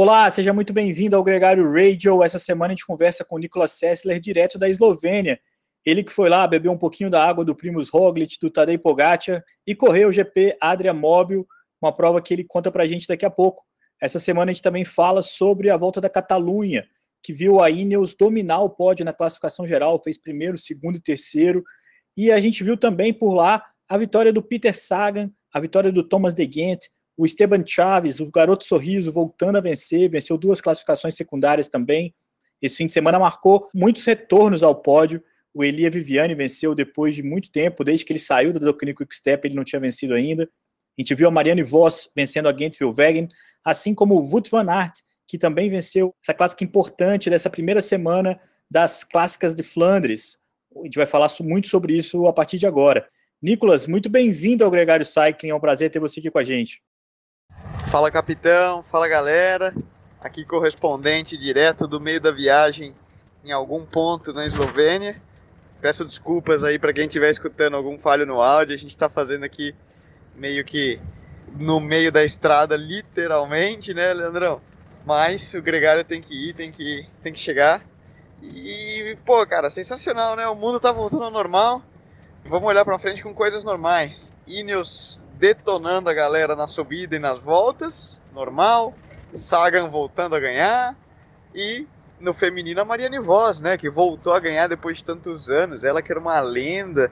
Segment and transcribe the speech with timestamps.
[0.00, 2.22] Olá, seja muito bem-vindo ao Gregário Radio.
[2.22, 5.40] Essa semana a gente conversa com o Nicolas Sessler, direto da Eslovênia.
[5.84, 9.42] Ele que foi lá, bebeu um pouquinho da água do Primus Roglic, do Tadej Pogacar
[9.66, 11.44] e correu o GP Adria Móbil,
[11.82, 13.64] uma prova que ele conta pra gente daqui a pouco.
[14.00, 16.86] Essa semana a gente também fala sobre a volta da Catalunha,
[17.20, 21.64] que viu a Ineos dominar o pódio na classificação geral, fez primeiro, segundo e terceiro.
[22.16, 26.04] E a gente viu também por lá a vitória do Peter Sagan, a vitória do
[26.04, 26.84] Thomas de Ghent,
[27.18, 32.14] o Esteban Chaves, o garoto sorriso, voltando a vencer, venceu duas classificações secundárias também.
[32.62, 35.20] Esse fim de semana marcou muitos retornos ao pódio.
[35.52, 39.12] O Elia Viviani venceu depois de muito tempo, desde que ele saiu do Doctrine Quick
[39.12, 40.44] Step, ele não tinha vencido ainda.
[40.44, 43.26] A gente viu a Marianne Voss vencendo a Gent Wilwegen,
[43.64, 48.40] assim como o Wout van Aert, que também venceu essa clássica importante dessa primeira semana
[48.70, 50.38] das clássicas de Flandres.
[50.80, 53.04] A gente vai falar muito sobre isso a partir de agora.
[53.42, 56.80] Nicolas, muito bem-vindo ao Gregário Cycling, é um prazer ter você aqui com a gente.
[57.90, 59.74] Fala capitão, fala galera.
[60.20, 62.94] Aqui correspondente direto do meio da viagem
[63.42, 65.16] em algum ponto na Eslovênia.
[65.80, 68.74] Peço desculpas aí para quem estiver escutando algum falho no áudio.
[68.74, 69.74] A gente está fazendo aqui
[70.36, 71.00] meio que
[71.56, 74.60] no meio da estrada, literalmente, né, Leandrão?
[75.06, 77.82] Mas o Gregário tem que ir, tem que, tem que chegar.
[78.42, 80.46] E, pô, cara, sensacional, né?
[80.46, 81.82] O mundo tá voltando ao normal.
[82.44, 84.30] Vamos olhar para frente com coisas normais.
[84.46, 88.92] Ineos detonando a galera na subida e nas voltas, normal.
[89.36, 90.96] Sagan voltando a ganhar.
[91.54, 91.86] E
[92.20, 93.78] no feminino a Mariane Voss, né?
[93.78, 95.84] Que voltou a ganhar depois de tantos anos.
[95.84, 97.10] Ela que era uma lenda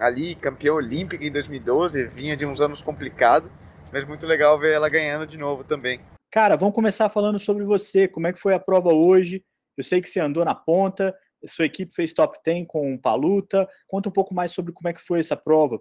[0.00, 3.50] ali, campeã olímpica em 2012, vinha de uns anos complicados.
[3.92, 6.00] Mas muito legal ver ela ganhando de novo também.
[6.30, 8.08] Cara, vamos começar falando sobre você.
[8.08, 9.44] Como é que foi a prova hoje?
[9.76, 11.14] Eu sei que você andou na ponta,
[11.46, 13.68] sua equipe fez top 10 com o Paluta.
[13.86, 15.78] Conta um pouco mais sobre como é que foi essa prova.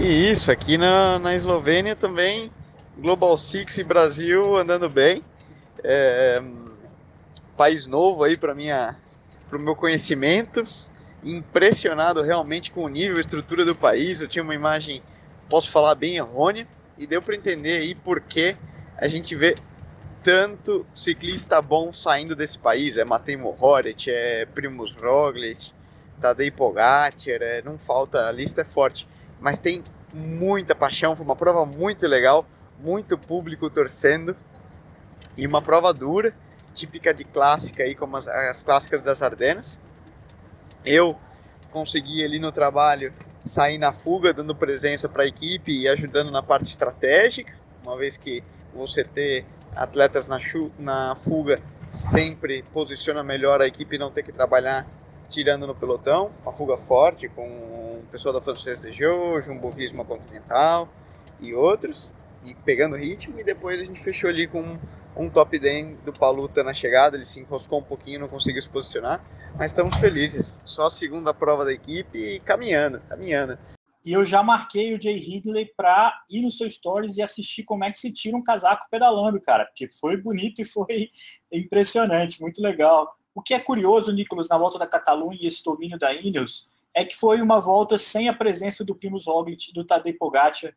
[0.00, 2.52] E isso, aqui na, na Eslovênia também,
[2.96, 5.24] Global Six e Brasil andando bem.
[5.82, 6.40] É,
[7.56, 8.94] país novo aí para minha
[9.48, 10.62] para o meu conhecimento,
[11.24, 14.20] impressionado realmente com o nível e estrutura do país.
[14.20, 15.02] Eu tinha uma imagem,
[15.50, 18.56] posso falar bem errônea, e deu para entender aí por que
[18.96, 19.56] a gente vê
[20.22, 22.96] tanto ciclista bom saindo desse país.
[22.96, 25.72] É Matej Mohoric, é Primus Roglic,
[26.20, 29.04] Tadej Pogacar, é, não falta, a lista é forte
[29.40, 31.14] mas tem muita paixão.
[31.16, 32.46] Foi uma prova muito legal,
[32.78, 34.36] muito público torcendo
[35.36, 36.34] e uma prova dura,
[36.74, 39.78] típica de clássica aí como as, as clássicas das Ardenas.
[40.84, 41.16] Eu
[41.70, 43.12] consegui ali no trabalho
[43.44, 48.16] sair na fuga, dando presença para a equipe e ajudando na parte estratégica, uma vez
[48.16, 48.42] que
[48.74, 49.44] você ter
[49.74, 50.38] atletas na,
[50.78, 51.60] na fuga
[51.92, 54.86] sempre posiciona melhor a equipe não ter que trabalhar
[55.28, 60.04] tirando no pelotão, uma fuga forte com o pessoal da Francesa de Jô, Jumbo Visma
[60.04, 60.88] Continental
[61.40, 62.08] e outros,
[62.44, 64.78] e pegando ritmo, e depois a gente fechou ali com
[65.16, 68.68] um top 10 do Paluta na chegada, ele se enroscou um pouquinho, não conseguiu se
[68.68, 69.22] posicionar,
[69.56, 70.56] mas estamos felizes.
[70.64, 73.58] Só a segunda prova da equipe e caminhando, caminhando.
[74.04, 77.84] E eu já marquei o Jay Ridley para ir no seu stories e assistir como
[77.84, 81.10] é que se tira um casaco pedalando, cara, porque foi bonito e foi
[81.52, 83.17] impressionante, muito legal.
[83.38, 87.04] O que é curioso, Nicolas, na volta da Catalunha e esse domínio da Ineos, é
[87.04, 90.74] que foi uma volta sem a presença do Primus Roglic, do Tadej Pogacar,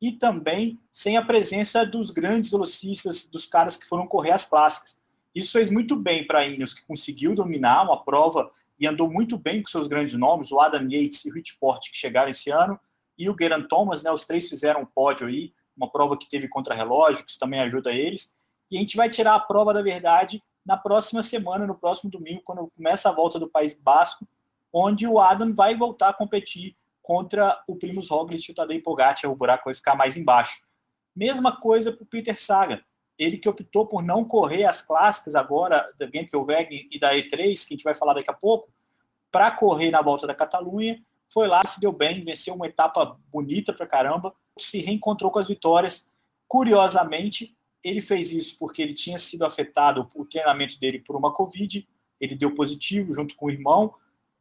[0.00, 4.96] e também sem a presença dos grandes velocistas, dos caras que foram correr as clássicas.
[5.34, 8.48] Isso fez muito bem para a Ineos, que conseguiu dominar uma prova
[8.78, 11.90] e andou muito bem com seus grandes nomes, o Adam Yates e o Rich Porte,
[11.90, 12.78] que chegaram esse ano,
[13.18, 16.46] e o Geraint Thomas, né, os três fizeram um pódio aí, uma prova que teve
[16.46, 18.32] contra-relógio, que isso também ajuda eles.
[18.70, 22.42] E a gente vai tirar a prova da verdade na próxima semana, no próximo domingo,
[22.44, 24.26] quando começa a volta do País Basco,
[24.72, 29.30] onde o Adam vai voltar a competir contra o Primus Roglic e o Tadej Pogacar,
[29.30, 30.62] o buraco vai ficar mais embaixo.
[31.14, 32.80] Mesma coisa para o Peter Sagan,
[33.18, 37.28] ele que optou por não correr as clássicas agora da Gent-Wevelgem e da E3,
[37.66, 38.72] que a gente vai falar daqui a pouco,
[39.30, 41.00] para correr na volta da Catalunha,
[41.32, 45.48] foi lá, se deu bem, venceu uma etapa bonita para caramba, se reencontrou com as
[45.48, 46.08] vitórias.
[46.46, 51.86] Curiosamente, ele fez isso porque ele tinha sido afetado, o treinamento dele por uma Covid,
[52.20, 53.92] ele deu positivo junto com o irmão,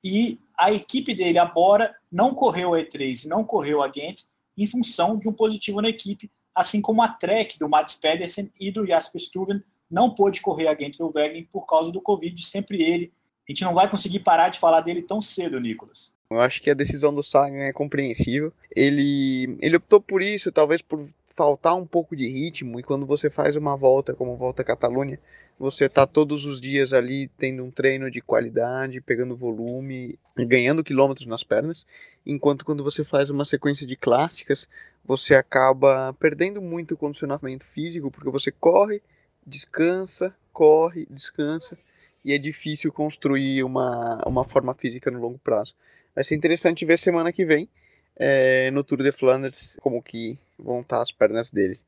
[0.03, 4.21] e a equipe dele, a Bora, não correu a E3 não correu a Ghent
[4.57, 8.71] em função de um positivo na equipe, assim como a Trek do Mats Pedersen e
[8.71, 13.11] do Jasper Stuyven não pôde correr a Ghent Wevelgem por causa do Covid, sempre ele.
[13.47, 16.15] A gente não vai conseguir parar de falar dele tão cedo, Nicolas.
[16.29, 18.51] Eu acho que a decisão do Sagan é compreensível.
[18.75, 23.29] Ele, ele optou por isso, talvez por faltar um pouco de ritmo e quando você
[23.29, 25.19] faz uma volta como volta à Catalunha,
[25.57, 31.27] você tá todos os dias ali tendo um treino de qualidade, pegando volume, ganhando quilômetros
[31.27, 31.85] nas pernas,
[32.25, 34.67] enquanto quando você faz uma sequência de clássicas,
[35.05, 39.01] você acaba perdendo muito condicionamento físico, porque você corre,
[39.45, 41.77] descansa, corre, descansa,
[42.25, 45.75] e é difícil construir uma, uma forma física no longo prazo.
[46.15, 47.67] Vai ser interessante ver semana que vem
[48.15, 51.79] é, no Tour de Flanders como que vão estar as pernas dele.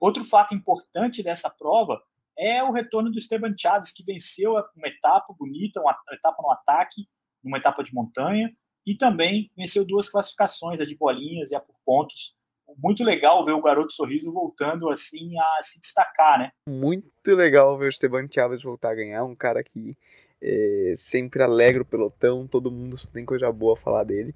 [0.00, 2.02] Outro fato importante dessa prova
[2.36, 7.08] é o retorno do Esteban Chaves, que venceu uma etapa bonita, uma etapa no ataque,
[7.42, 8.52] numa etapa de montanha,
[8.86, 12.34] e também venceu duas classificações, a de bolinhas e a por pontos.
[12.76, 16.50] Muito legal ver o garoto sorriso voltando assim a se destacar, né?
[16.68, 19.96] Muito legal ver o Esteban Chaves voltar a ganhar, um cara que
[20.42, 24.34] é, sempre alegra o pelotão, todo mundo só tem coisa boa a falar dele.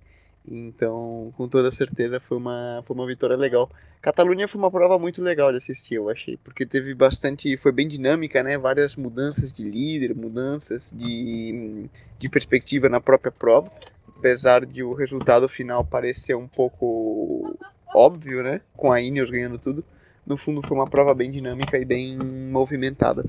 [0.50, 3.70] Então, com toda certeza, foi uma, foi uma vitória legal.
[4.00, 7.88] Catalunha foi uma prova muito legal de assistir, eu achei, porque teve bastante, foi bem
[7.88, 8.56] dinâmica, né?
[8.56, 13.70] Várias mudanças de líder, mudanças de, de perspectiva na própria prova,
[14.16, 17.58] apesar de o resultado final parecer um pouco
[17.94, 18.60] óbvio, né?
[18.76, 19.84] Com a Ineos ganhando tudo,
[20.26, 23.24] no fundo foi uma prova bem dinâmica e bem movimentada.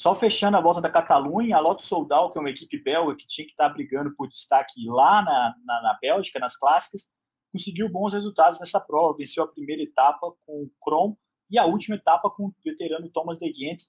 [0.00, 3.26] Só fechando a volta da Catalunha, a Lotto Soudal, que é uma equipe belga que
[3.26, 7.10] tinha que estar brigando por destaque lá na, na, na Bélgica, nas clássicas,
[7.52, 9.18] conseguiu bons resultados nessa prova.
[9.18, 11.14] Venceu a primeira etapa com o Krom
[11.50, 13.82] e a última etapa com o veterano Thomas de Ghent,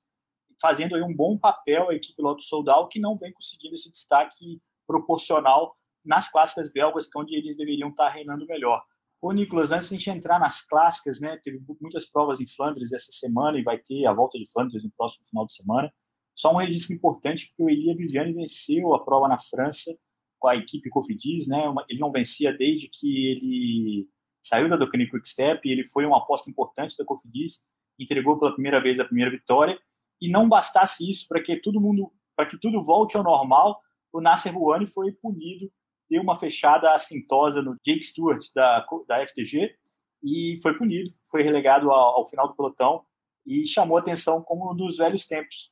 [0.62, 4.62] fazendo aí um bom papel a equipe Lotto Soudal, que não vem conseguindo esse destaque
[4.86, 8.84] proporcional nas clássicas belgas, que é onde eles deveriam estar reinando melhor.
[9.22, 12.92] Ô, Nicolas, antes de a gente entrar nas clássicas, né, teve muitas provas em Flandres
[12.92, 15.94] essa semana e vai ter a volta de Flandres no próximo final de semana.
[16.36, 19.96] Só um registro importante, porque o Elia Viviani venceu a prova na França
[20.40, 21.64] com a equipe Cofidis, né?
[21.90, 24.08] Ele não vencia desde que ele
[24.42, 27.64] saiu da Docani Quick Step, ele foi uma aposta importante da Cofidis,
[28.00, 29.80] entregou pela primeira vez a primeira vitória,
[30.20, 33.80] e não bastasse isso para que todo mundo, para que tudo volte ao normal,
[34.12, 35.72] o Nasser Rouhani foi punido
[36.12, 39.74] deu uma fechada assintosa no Jake Stewart da, da FTG
[40.22, 43.06] e foi punido, foi relegado ao, ao final do pelotão
[43.46, 45.72] e chamou atenção como nos velhos tempos.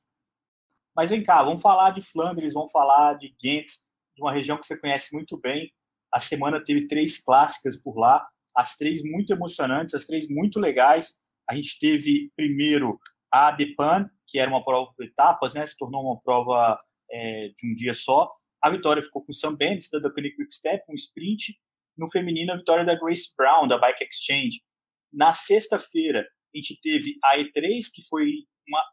[1.00, 3.68] Mas vem cá, vamos falar de Flandres, vamos falar de Ghent,
[4.18, 5.72] de uma região que você conhece muito bem.
[6.14, 11.18] A semana teve três clássicas por lá, as três muito emocionantes, as três muito legais.
[11.50, 13.00] A gente teve primeiro
[13.32, 15.66] a Depan, que era uma prova por etapas, né?
[15.66, 16.78] Se tornou uma prova
[17.10, 18.30] é, de um dia só.
[18.62, 21.58] A vitória ficou com o Sam Bennett, da Ducati Quick Step, um sprint.
[21.98, 24.62] No feminino, a vitória da Grace Brown, da Bike Exchange.
[25.14, 28.34] Na sexta-feira, a gente teve a E3, que foi
[28.68, 28.84] uma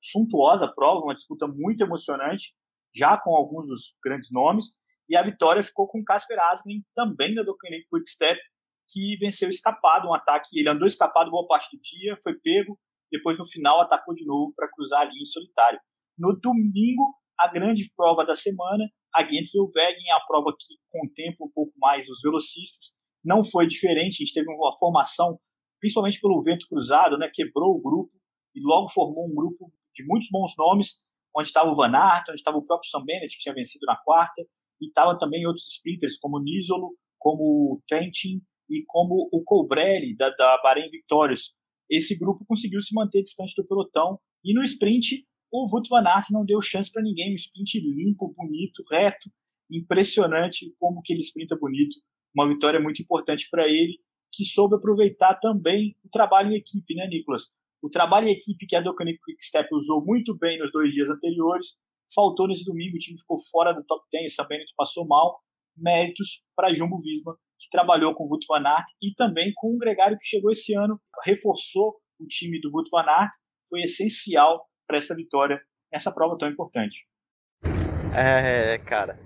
[0.00, 2.52] suntuosa prova, uma disputa muito emocionante,
[2.94, 4.76] já com alguns dos grandes nomes.
[5.08, 8.40] E a vitória ficou com Casper Asgreen, também da Ducati Quick Step,
[8.88, 10.58] que venceu escapado, um ataque.
[10.58, 12.78] Ele andou escapado boa parte do dia, foi pego,
[13.10, 15.78] depois no final atacou de novo para cruzar a linha em solitário.
[16.18, 18.84] No domingo, a grande prova da semana,
[19.14, 22.96] a Gent-Wevelgem, a prova que contempla um pouco mais os velocistas.
[23.24, 25.38] Não foi diferente, a gente teve uma formação,
[25.80, 28.12] principalmente pelo vento cruzado, né, quebrou o grupo
[28.54, 31.04] e logo formou um grupo de muitos bons nomes,
[31.36, 33.96] onde estava o Van Aert, onde estava o próprio Sam Bennett, que tinha vencido na
[33.96, 34.42] quarta,
[34.80, 40.16] e estava também outros sprinters, como o Nisolo, como o Trentin e como o Colbrelli,
[40.16, 41.54] da, da Bahrein Victorious.
[41.90, 46.30] Esse grupo conseguiu se manter distante do pelotão, e no sprint o Wout van Aert
[46.30, 49.30] não deu chance para ninguém, um sprint limpo, bonito, reto,
[49.70, 51.96] impressionante como que ele sprinta bonito.
[52.34, 53.98] Uma vitória muito importante para ele,
[54.32, 57.54] que soube aproveitar também o trabalho em equipe, né, Nicolas?
[57.84, 61.76] O trabalho em equipe que a Docanic Quickstep usou muito bem nos dois dias anteriores,
[62.14, 65.38] faltou nesse domingo, o time ficou fora do top 10, o Sam passou mal,
[65.76, 69.76] méritos para Jumbo Visma, que trabalhou com o Wout van Aert e também com o
[69.76, 73.32] Gregário que chegou esse ano, reforçou o time do Wout van Aert,
[73.68, 75.60] foi essencial para essa vitória
[75.92, 77.06] nessa prova tão importante.
[78.16, 79.20] É, cara,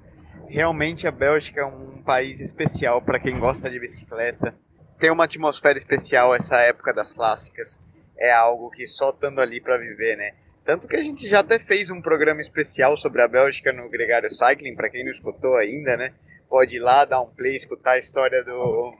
[0.49, 4.59] realmente a Bélgica é um país especial para quem gosta de bicicleta.
[4.99, 7.79] Tem uma atmosfera especial essa época das clássicas.
[8.19, 10.33] É algo que só estando ali para viver, né?
[10.65, 14.31] Tanto que a gente já até fez um programa especial sobre a Bélgica no Gregário
[14.31, 16.13] Cycling, para quem não escutou ainda, né?
[16.49, 18.95] Pode ir lá, dar um play, escutar a história do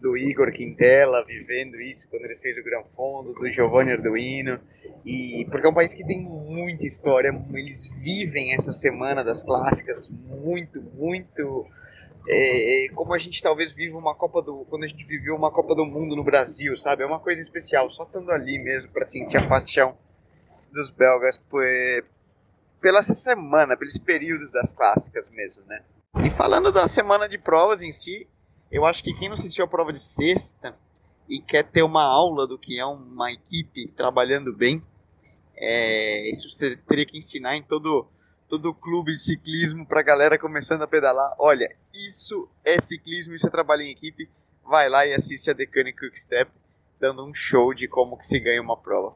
[0.00, 4.58] do Igor Quintela vivendo isso quando ele fez o Gran Fondo, do Giovanni Arduino,
[5.04, 10.08] e porque é um país que tem muita história, eles vivem essa semana das clássicas
[10.08, 11.66] muito, muito
[12.28, 15.50] é, é, como a gente talvez vive uma Copa do quando a gente viveu uma
[15.50, 17.02] Copa do Mundo no Brasil, sabe?
[17.02, 19.96] É uma coisa especial, só estando ali mesmo para sentir a paixão
[20.72, 21.64] dos belgas por,
[22.80, 25.82] pela essa semana, pelos períodos das clássicas mesmo, né?
[26.24, 28.26] E falando da semana de provas em si,
[28.70, 30.76] eu acho que quem não assistiu a prova de sexta
[31.28, 34.82] e quer ter uma aula do que é uma equipe trabalhando bem,
[35.56, 38.06] é, isso você teria que ensinar em todo
[38.50, 41.32] todo clube de ciclismo para galera começando a pedalar.
[41.38, 44.28] Olha, isso é ciclismo, isso é trabalho em equipe.
[44.64, 46.50] Vai lá e assiste a Decane Quick Step,
[46.98, 49.14] dando um show de como que se ganha uma prova.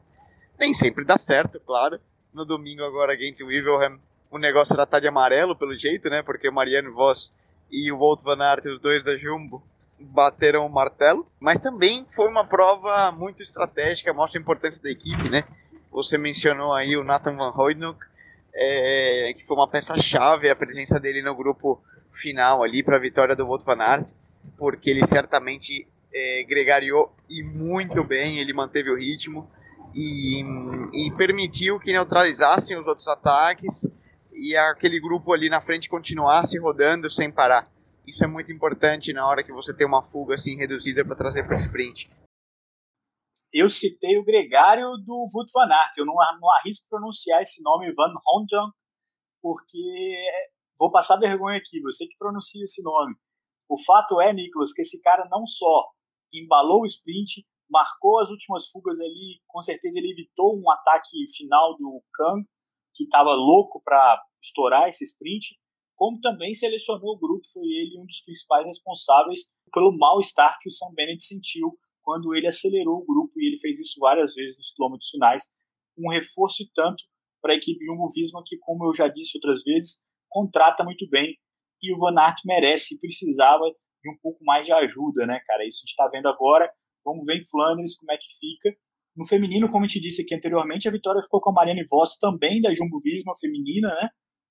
[0.57, 1.99] Nem sempre dá certo, claro.
[2.33, 3.99] No domingo agora, Gent Wevelgem,
[4.31, 6.23] o negócio era estar tá de amarelo, pelo jeito, né?
[6.23, 7.33] Porque Mariano Voss
[7.71, 9.65] e o Walt Van Aert, os dois da Jumbo,
[9.99, 11.27] bateram o martelo.
[11.41, 15.45] Mas também foi uma prova muito estratégica, mostra a importância da equipe, né?
[15.91, 17.99] Você mencionou aí o Nathan Van Hooydonk,
[18.55, 21.83] é, que foi uma peça-chave a presença dele no grupo
[22.21, 24.07] final ali para a vitória do Wout van Aert,
[24.57, 29.51] porque ele certamente é, gregariou e muito bem, ele manteve o ritmo
[29.95, 30.43] e,
[30.93, 33.87] e permitiu que neutralizassem os outros ataques
[34.33, 37.69] e aquele grupo ali na frente continuasse rodando sem parar.
[38.07, 41.45] Isso é muito importante na hora que você tem uma fuga assim reduzida para trazer
[41.45, 42.09] para o sprint.
[43.55, 45.97] Eu citei o gregário do Wout van Aert.
[45.97, 48.69] Eu não, não arrisco pronunciar esse nome Van Honjon,
[49.41, 49.79] porque
[50.77, 51.81] vou passar vergonha aqui.
[51.83, 53.15] Você que pronuncia esse nome.
[53.69, 55.87] O fato é, Nicolas, que esse cara não só
[56.33, 61.77] embalou o sprint, marcou as últimas fugas ali, com certeza ele evitou um ataque final
[61.77, 62.45] do Kang,
[62.93, 65.57] que estava louco para estourar esse sprint,
[65.95, 70.73] como também selecionou o grupo, foi ele um dos principais responsáveis pelo mal-estar que o
[70.73, 74.73] Sam Bennett sentiu quando ele acelerou o grupo, e ele fez isso várias vezes nos
[74.73, 75.43] quilômetros finais,
[75.99, 77.03] um reforço e tanto
[77.41, 81.37] para a equipe Jumbo-Visma, que, como eu já disse outras vezes, contrata muito bem,
[81.83, 83.65] e o Van Aert merece precisava
[84.03, 85.67] de um pouco mais de ajuda, né, cara?
[85.67, 86.71] Isso a gente está vendo agora,
[87.05, 88.77] vamos ver em Flandres como é que fica.
[89.17, 92.19] No feminino, como a gente disse aqui anteriormente, a vitória ficou com a Marianne Voss,
[92.19, 94.09] também da Jumbo-Visma feminina, né?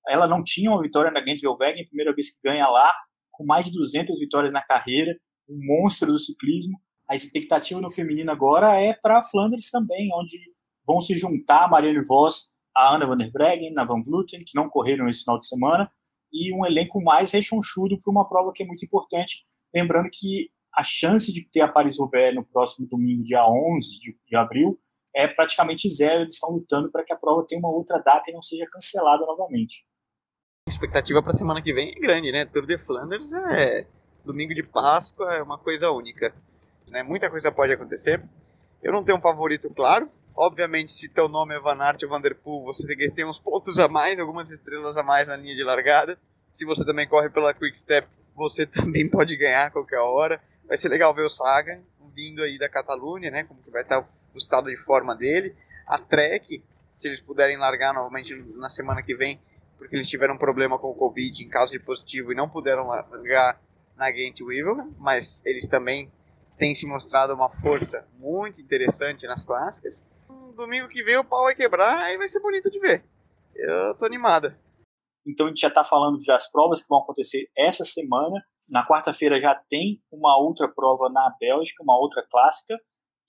[0.07, 2.93] Ela não tinha uma vitória na Gent Wevelgem, primeira vez que ganha lá,
[3.31, 5.17] com mais de 200 vitórias na carreira,
[5.49, 6.77] um monstro do ciclismo.
[7.09, 10.37] A expectativa no feminino agora é para Flandres também, onde
[10.85, 14.55] vão se juntar a Marianne Voss, a Ana van der Breggen, a Van Vleuten, que
[14.55, 15.91] não correram esse final de semana,
[16.31, 19.45] e um elenco mais rechonchudo para uma prova que é muito importante.
[19.73, 24.35] Lembrando que a chance de ter a Paris-Roubaix no próximo domingo, dia 11 de, de
[24.35, 24.79] abril,
[25.15, 26.23] é praticamente zero.
[26.23, 29.23] Eles estão lutando para que a prova tenha uma outra data e não seja cancelada
[29.25, 29.85] novamente.
[30.67, 32.45] A expectativa para a semana que vem é grande, né?
[32.45, 33.85] Tour de Flanders é
[34.25, 36.33] domingo de Páscoa, é uma coisa única.
[36.87, 37.03] Né?
[37.03, 38.21] Muita coisa pode acontecer.
[38.81, 40.09] Eu não tenho um favorito claro.
[40.35, 43.77] Obviamente, se teu nome é Van Aert ou Vanderpool, você tem que ter uns pontos
[43.77, 46.17] a mais, algumas estrelas a mais na linha de largada.
[46.53, 50.41] Se você também corre pela Quick Step, você também pode ganhar a qualquer hora.
[50.67, 51.79] Vai ser legal ver o Saga
[52.13, 53.43] vindo aí da Catalunha, né?
[53.43, 55.55] Como que vai estar o estado de forma dele.
[55.85, 56.63] A Trek,
[56.95, 59.39] se eles puderem largar novamente na semana que vem,
[59.77, 62.87] porque eles tiveram um problema com o Covid em caso de positivo e não puderam
[62.87, 63.59] largar
[63.97, 66.09] na Gent Weevil, mas eles também
[66.57, 70.03] têm se mostrado uma força muito interessante nas clássicas.
[70.55, 73.03] Domingo que vem o pau vai quebrar e vai ser bonito de ver.
[73.55, 74.59] Eu tô animada.
[75.25, 78.43] Então a gente já está falando das provas que vão acontecer essa semana.
[78.67, 82.79] Na quarta-feira já tem uma outra prova na Bélgica, uma outra clássica.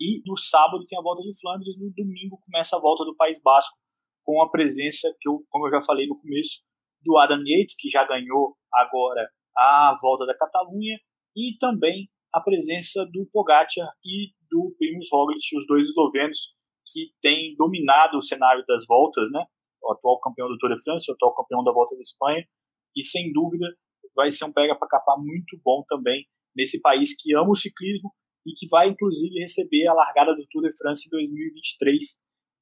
[0.01, 1.79] E no sábado tem a volta de Flandres.
[1.79, 3.77] No domingo começa a volta do País Basco,
[4.25, 6.63] com a presença, que eu, como eu já falei no começo,
[7.03, 10.99] do Adam Yates, que já ganhou agora a volta da Catalunha,
[11.37, 16.53] e também a presença do Pogacar e do Primoz Roglic, os dois eslovenos
[16.85, 19.45] que têm dominado o cenário das voltas, né?
[19.81, 22.45] O atual campeão do Tour de France, o atual campeão da Volta da Espanha,
[22.97, 23.67] e sem dúvida
[24.17, 26.27] vai ser um pega para capar muito bom também
[26.57, 28.13] nesse país que ama o ciclismo
[28.45, 32.05] e que vai inclusive receber a largada do Tour de France em 2023,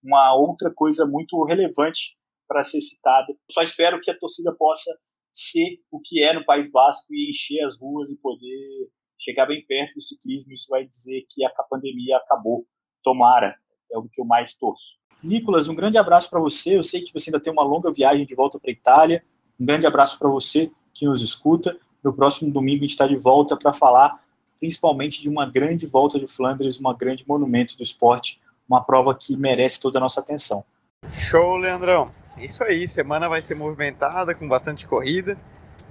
[0.05, 2.15] uma outra coisa muito relevante
[2.47, 3.33] para ser citada.
[3.51, 4.91] Só espero que a torcida possa
[5.33, 8.91] ser o que é no País Basco e encher as ruas e poder
[9.23, 10.53] chegar bem perto do ciclismo.
[10.53, 12.67] Isso vai dizer que a pandemia acabou.
[13.03, 13.57] Tomara,
[13.91, 14.97] é o que eu mais torço.
[15.23, 16.77] Nicolas, um grande abraço para você.
[16.77, 19.25] Eu sei que você ainda tem uma longa viagem de volta para a Itália.
[19.59, 21.77] Um grande abraço para você que nos escuta.
[22.03, 24.21] No próximo domingo a gente está de volta para falar
[24.63, 29.37] principalmente de uma grande volta de Flandres, uma grande monumento do esporte, uma prova que
[29.37, 30.65] merece toda a nossa atenção.
[31.11, 32.13] Show, Leandrão.
[32.39, 35.37] Isso aí, semana vai ser movimentada, com bastante corrida.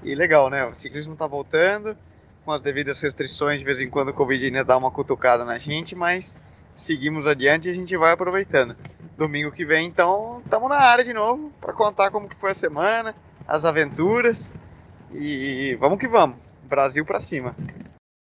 [0.01, 0.65] E legal, né?
[0.65, 1.97] O ciclismo está voltando,
[2.43, 5.57] com as devidas restrições, de vez em quando o Covid ainda dá uma cutucada na
[5.57, 6.37] gente, mas
[6.75, 8.75] seguimos adiante e a gente vai aproveitando.
[9.17, 12.55] Domingo que vem, então, estamos na área de novo para contar como que foi a
[12.55, 13.15] semana,
[13.47, 14.51] as aventuras
[15.13, 16.37] e vamos que vamos.
[16.63, 17.55] Brasil para cima.